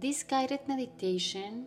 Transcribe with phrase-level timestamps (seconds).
[0.00, 1.66] this guided meditation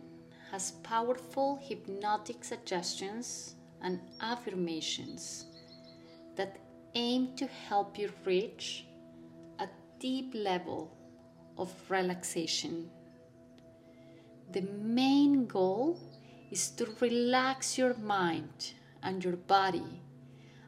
[0.50, 5.46] has powerful hypnotic suggestions and affirmations
[6.34, 6.58] that
[6.96, 8.86] aim to help you reach
[9.60, 9.68] a
[10.00, 10.90] deep level
[11.56, 12.90] of relaxation.
[14.50, 16.00] The main goal
[16.50, 18.72] is to relax your mind
[19.04, 20.02] and your body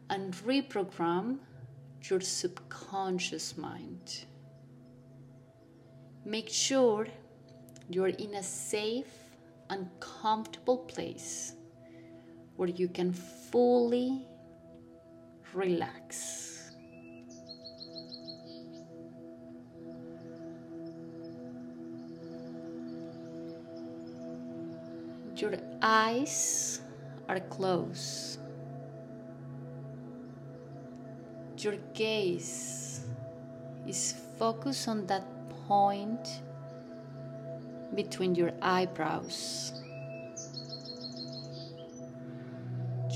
[0.09, 1.39] and reprogram
[2.09, 4.27] your subconscious mind.
[6.25, 7.09] Make sure
[7.89, 9.13] you're in a safe
[9.71, 11.55] and comfortable place
[12.57, 14.27] where you can fully
[15.53, 16.73] relax.
[25.37, 26.81] Your eyes
[27.29, 28.41] are closed.
[31.59, 33.07] Your gaze
[33.87, 35.27] is focused on that
[35.69, 36.41] point
[37.96, 39.72] between your eyebrows.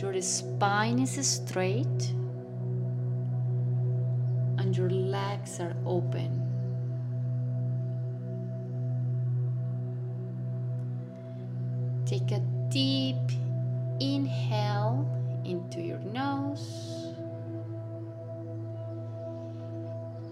[0.01, 2.15] Your spine is straight
[4.57, 6.41] and your legs are open.
[12.07, 13.17] Take a deep
[14.01, 15.07] inhale
[15.45, 17.15] into your nose.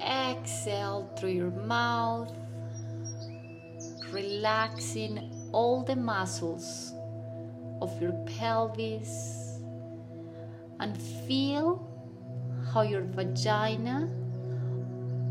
[0.00, 2.33] Exhale through your mouth,
[4.12, 6.92] relaxing all the muscles
[7.81, 9.61] of your pelvis
[10.81, 11.84] and feel
[12.73, 14.09] how your vagina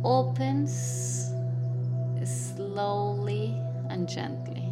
[0.03, 1.31] opens
[2.23, 3.55] slowly
[3.89, 4.63] and gently.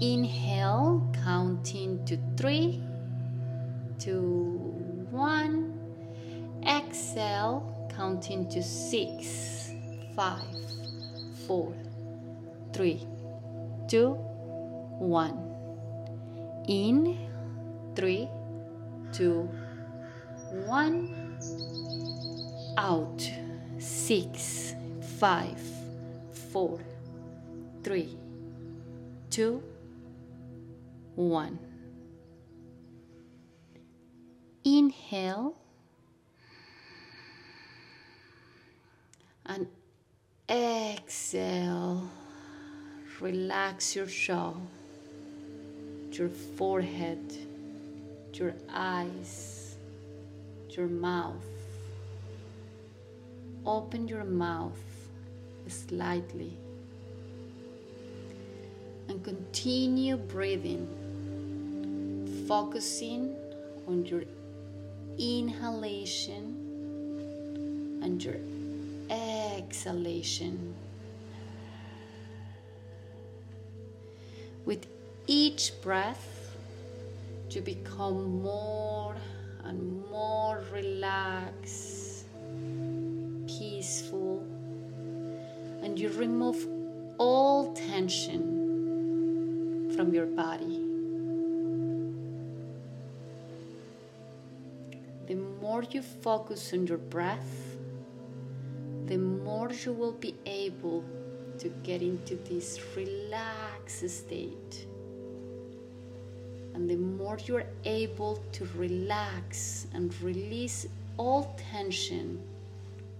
[0.00, 2.82] Inhale, counting to three,
[3.98, 4.56] two,
[5.10, 5.78] one.
[6.66, 9.74] Exhale, counting to six,
[10.16, 10.56] five,
[11.46, 11.74] four,
[12.72, 13.06] three,
[13.88, 14.12] two,
[14.98, 15.36] one.
[16.66, 17.28] In,
[17.94, 18.26] three,
[19.12, 19.50] two,
[20.64, 21.36] one.
[22.78, 23.22] Out,
[23.78, 24.74] six,
[25.18, 25.60] five,
[26.50, 26.80] four,
[27.84, 28.16] three,
[29.28, 29.62] two,
[31.16, 31.58] one.
[34.64, 35.59] Inhale
[39.50, 39.66] and
[40.48, 42.08] exhale.
[43.20, 44.54] Relax your jaw,
[46.12, 47.18] your forehead,
[48.32, 49.74] your eyes,
[50.70, 51.44] your mouth.
[53.66, 54.78] Open your mouth
[55.66, 56.56] slightly
[59.08, 60.86] and continue breathing,
[62.48, 63.34] focusing
[63.86, 64.22] on your
[65.18, 66.56] inhalation
[68.02, 68.36] and your
[69.70, 70.74] exhalation.
[74.64, 74.88] With
[75.28, 76.56] each breath,
[77.50, 79.14] you become more
[79.62, 82.24] and more relaxed,
[83.46, 84.44] peaceful,
[85.84, 86.66] and you remove
[87.18, 88.42] all tension
[89.94, 90.80] from your body.
[95.28, 97.69] The more you focus on your breath,
[99.10, 101.02] the more you will be able
[101.58, 104.86] to get into this relaxed state.
[106.74, 112.40] And the more you're able to relax and release all tension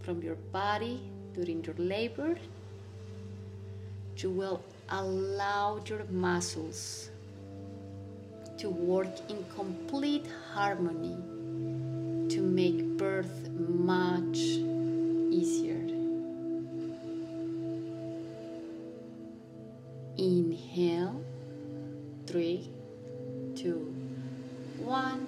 [0.00, 1.00] from your body
[1.34, 2.36] during your labor,
[4.16, 7.10] you will allow your muscles
[8.58, 11.16] to work in complete harmony
[12.28, 14.38] to make birth much
[22.30, 22.70] three,
[23.56, 23.92] two,
[24.78, 25.26] one.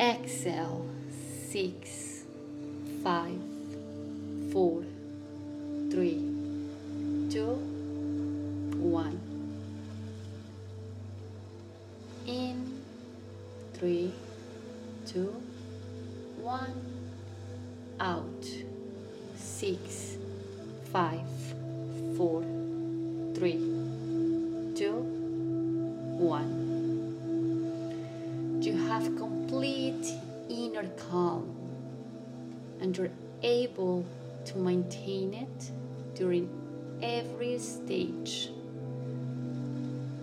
[0.00, 0.84] Exhale,
[1.48, 2.24] six,
[3.04, 3.38] five,
[4.50, 4.82] four,
[5.92, 6.18] three,
[7.30, 7.54] two,
[8.82, 9.20] one.
[12.26, 12.82] In,
[13.74, 14.12] three,
[15.06, 15.40] two,
[16.40, 16.74] one.
[18.00, 18.44] Out,
[19.36, 20.16] six,
[20.92, 21.26] five,
[22.16, 22.42] four,
[23.36, 23.77] three,
[26.18, 26.76] one.
[28.60, 30.12] You have complete
[30.48, 31.54] inner calm
[32.80, 33.10] and you're
[33.42, 34.04] able
[34.46, 35.70] to maintain it
[36.14, 36.48] during
[37.02, 38.50] every stage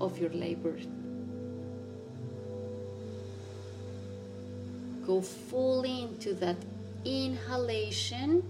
[0.01, 0.77] of your labor.
[5.05, 6.57] Go fully into that
[7.05, 8.43] inhalation.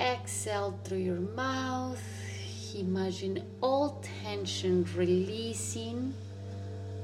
[0.00, 2.21] Exhale through your mouth.
[2.74, 6.14] Imagine all tension releasing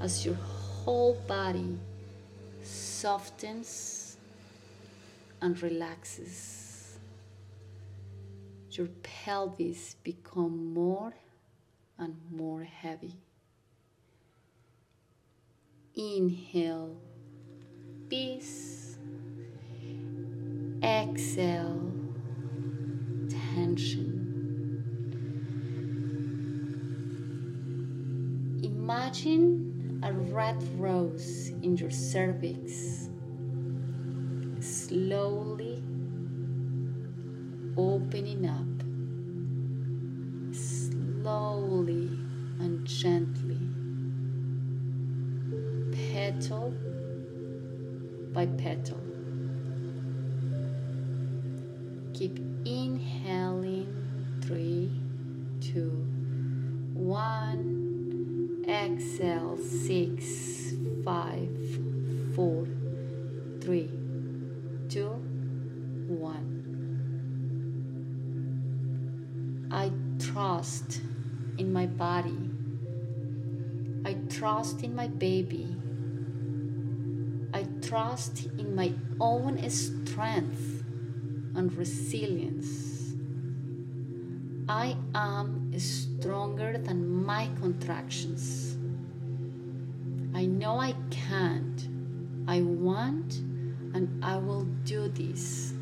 [0.01, 1.79] as your whole body
[2.63, 4.17] softens
[5.43, 6.99] and relaxes.
[8.71, 11.13] Your pelvis become more
[11.99, 13.15] and more heavy.
[15.95, 16.97] Inhale,
[18.09, 18.97] peace.
[20.83, 21.93] Exhale,
[23.29, 24.18] tension.
[28.91, 33.11] Imagine a red rose in your cervix,
[34.61, 35.83] slowly
[37.77, 38.81] opening up,
[40.57, 42.19] slowly
[42.61, 43.61] and gently,
[45.93, 46.73] petal
[48.33, 49.03] by petal.
[52.15, 53.95] Keep inhaling.
[54.41, 54.91] Three,
[55.61, 55.91] two,
[56.95, 57.98] one.
[58.69, 59.57] Exhale.
[59.57, 61.49] Six, five,
[62.35, 62.67] four,
[63.63, 63.91] three,
[64.91, 65.09] two,
[66.07, 66.59] one.
[69.71, 71.01] I trust
[71.57, 72.51] in my body.
[74.05, 75.75] I trust in my baby.
[77.55, 80.85] I trust in my own strength
[81.55, 83.15] and resilience.
[84.69, 88.77] I am stronger than my contractions.
[90.35, 91.89] I know I can't.
[92.47, 93.35] I want
[93.95, 95.73] and I will do this.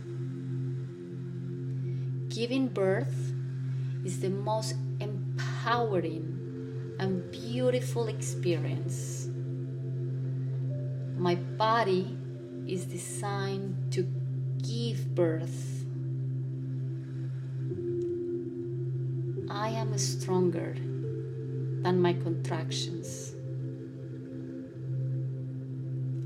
[2.28, 3.32] Giving birth
[4.04, 9.28] is the most empowering and beautiful experience.
[11.16, 12.16] My body
[12.66, 14.06] is designed to
[14.62, 15.85] give birth.
[19.66, 20.74] I am stronger
[21.82, 23.34] than my contractions.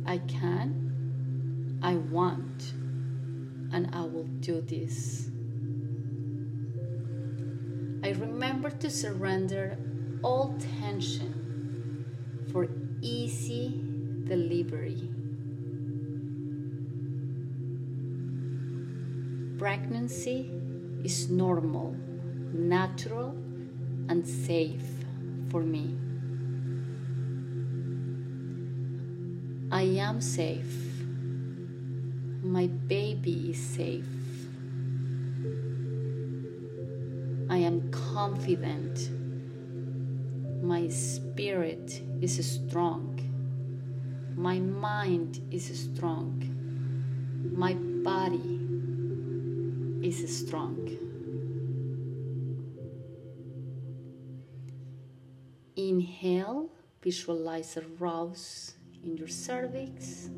[0.05, 2.75] I can, I want,
[3.73, 5.31] and I will do this.
[8.05, 9.79] I remember to surrender
[10.23, 12.05] all tension
[12.53, 12.69] for
[13.01, 13.83] easy
[14.25, 15.09] delivery.
[19.59, 20.51] Pregnancy
[21.03, 21.97] is normal,
[22.53, 23.35] natural,
[24.09, 24.83] and safe
[25.51, 25.97] for me.
[29.71, 31.05] I am safe.
[32.43, 34.05] My baby is safe.
[37.49, 39.11] I am confident.
[40.63, 43.21] My spirit is strong.
[44.37, 46.43] My mind is strong.
[47.55, 48.59] My body
[50.07, 51.10] is strong.
[56.23, 56.69] Inhale,
[57.03, 60.29] visualize a rose in your cervix.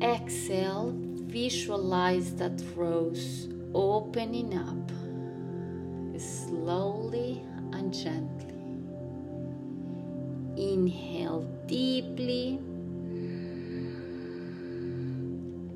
[0.00, 0.94] Exhale,
[1.26, 4.90] visualize that rose opening up
[6.18, 7.42] slowly
[7.72, 8.54] and gently.
[10.56, 12.60] Inhale deeply.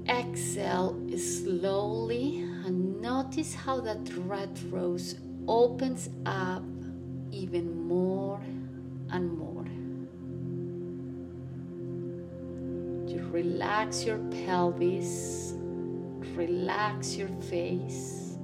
[0.08, 6.62] Exhale slowly and notice how that red rose opens up
[7.34, 8.40] even more
[9.10, 9.66] and more.
[13.10, 15.54] You relax your pelvis,
[16.36, 18.36] relax your face,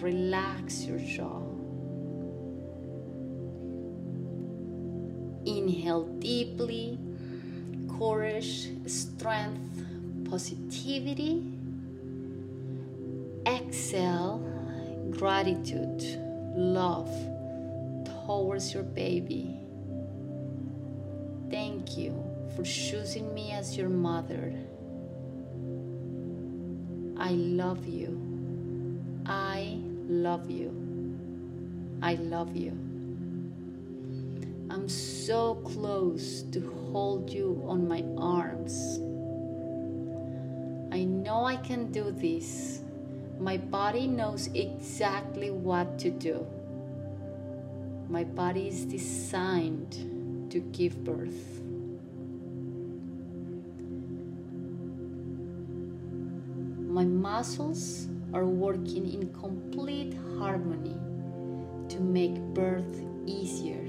[0.00, 1.42] relax your jaw.
[5.46, 6.98] Inhale deeply,
[7.98, 9.84] courage, strength,
[10.28, 11.44] positivity.
[13.46, 14.38] Exhale,
[15.10, 16.02] gratitude,
[16.56, 17.10] love
[18.32, 19.60] towards your baby.
[21.50, 22.12] Thank you
[22.56, 24.54] for choosing me as your mother.
[27.18, 28.10] I love you.
[29.26, 30.70] I love you.
[32.00, 32.72] I love you.
[34.70, 36.60] I'm so close to
[36.90, 38.98] hold you on my arms.
[40.90, 42.80] I know I can do this.
[43.38, 46.46] My body knows exactly what to do.
[48.12, 51.62] My body is designed to give birth.
[56.92, 60.98] My muscles are working in complete harmony
[61.88, 63.80] to make birth easier.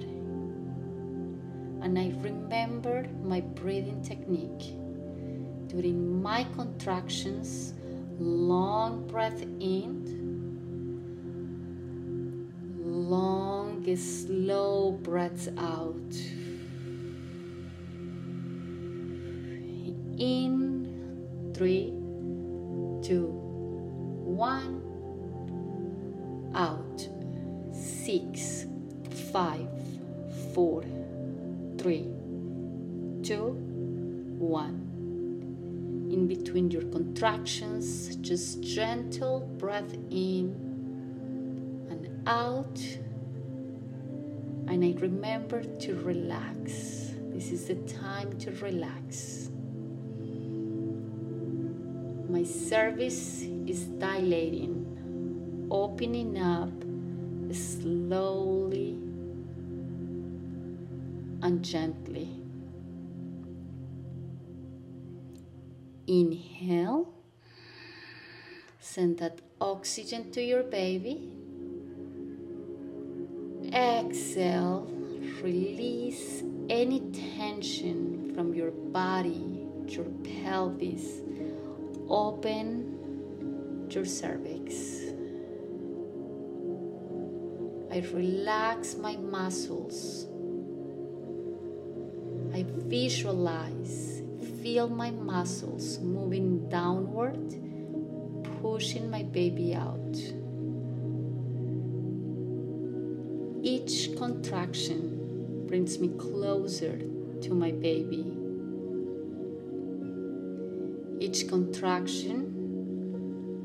[1.81, 4.77] And I remember my breathing technique
[5.67, 7.73] during my contractions,
[8.19, 10.22] Long breath in.
[13.85, 16.13] Long, slow breaths out.
[20.17, 21.91] In three,
[23.01, 23.27] two,
[24.23, 24.81] one.
[26.55, 27.09] Out.
[27.73, 28.67] Six,
[29.31, 29.67] five,
[30.53, 30.83] four,
[31.77, 32.07] three,
[33.23, 33.57] two,
[34.37, 34.79] one.
[36.11, 40.55] In between your contractions, just gentle breath in
[41.89, 42.79] and out.
[44.99, 47.11] Remember to relax.
[47.33, 49.49] This is the time to relax.
[52.29, 56.71] My cervix is dilating, opening up
[57.53, 58.97] slowly
[61.41, 62.29] and gently.
[66.07, 67.13] Inhale,
[68.79, 71.42] send that oxygen to your baby.
[73.73, 74.87] Exhale,
[75.41, 76.99] release any
[77.33, 81.21] tension from your body, your pelvis.
[82.07, 84.75] Open your cervix.
[87.91, 90.27] I relax my muscles.
[92.53, 94.21] I visualize,
[94.61, 97.55] feel my muscles moving downward,
[98.61, 100.42] pushing my baby out.
[104.23, 106.97] Contraction brings me closer
[107.41, 108.25] to my baby.
[111.19, 112.37] Each contraction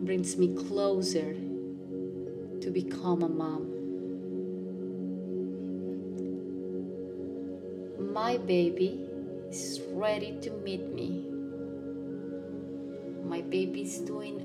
[0.03, 1.35] brings me closer
[2.61, 3.71] to become a mom.
[8.13, 9.07] My baby
[9.49, 11.25] is ready to meet me.
[13.23, 14.45] My baby is doing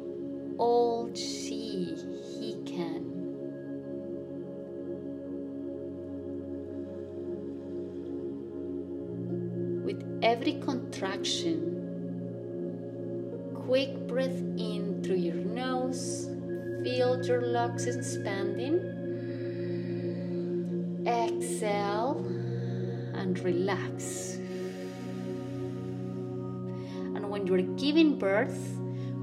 [0.60, 1.98] all she
[2.38, 3.02] he can.
[10.43, 11.57] Every contraction,
[13.65, 16.27] quick breath in through your nose,
[16.83, 18.75] feel your lungs expanding.
[21.07, 22.17] Exhale
[23.15, 24.35] and relax.
[27.15, 28.59] And when you're giving birth,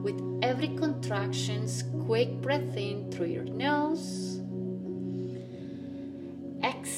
[0.02, 4.29] with every contractions, quick breath in through your nose.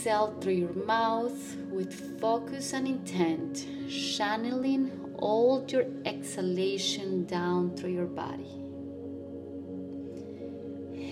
[0.03, 8.07] Exhale through your mouth with focus and intent, channeling all your exhalation down through your
[8.07, 8.51] body.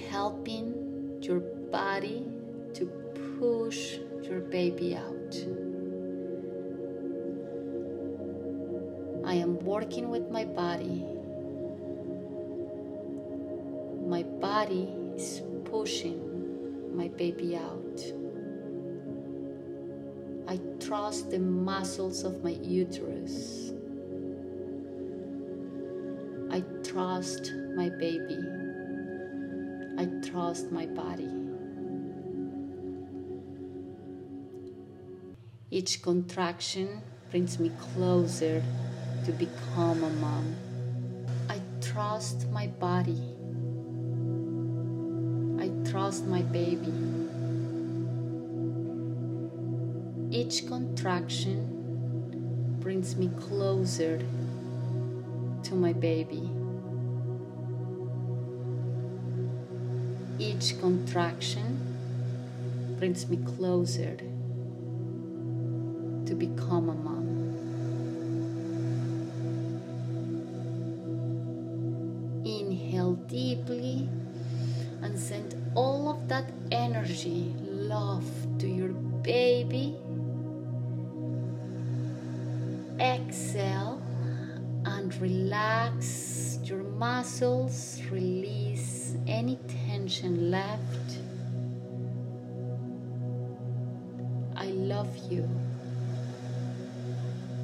[0.09, 2.27] Helping your body
[2.75, 2.87] to
[3.39, 5.37] push your baby out.
[9.25, 11.07] I am working with my body.
[14.09, 18.20] My body is pushing my baby out.
[20.91, 23.71] Trust the muscles of my uterus.
[26.51, 28.41] I trust my baby.
[29.97, 31.31] I trust my body.
[35.71, 38.61] Each contraction brings me closer
[39.27, 40.57] to become a mom.
[41.49, 43.23] I trust my body.
[45.61, 47.20] I trust my baby.
[50.51, 51.63] Each contraction
[52.81, 54.19] brings me closer
[55.63, 56.51] to my baby.
[60.41, 61.79] Each contraction
[62.99, 64.17] brings me closer
[66.27, 67.29] to become a mom.
[72.45, 74.09] Inhale deeply
[75.01, 78.27] and send all of that energy, love
[78.59, 79.97] to your baby.
[83.57, 91.19] And relax your muscles, release any tension left.
[94.57, 95.49] I love you.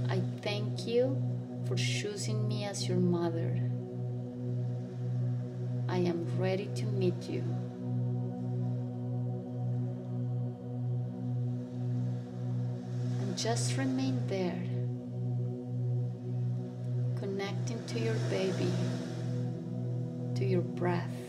[0.09, 1.23] I thank you
[1.67, 3.61] for choosing me as your mother.
[5.89, 7.45] I am ready to meet you.
[13.21, 14.63] And just remain there,
[17.67, 18.71] connecting to your baby,
[20.37, 21.26] to your breath.